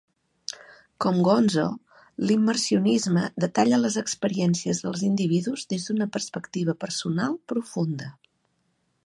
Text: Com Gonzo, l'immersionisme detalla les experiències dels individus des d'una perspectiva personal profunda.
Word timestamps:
Com 1.03 1.17
Gonzo, 1.27 1.65
l'immersionisme 2.29 3.25
detalla 3.45 3.81
les 3.83 3.99
experiències 4.03 4.81
dels 4.87 5.05
individus 5.11 5.69
des 5.75 5.87
d'una 5.91 6.09
perspectiva 6.17 6.77
personal 6.87 7.39
profunda. 7.55 8.11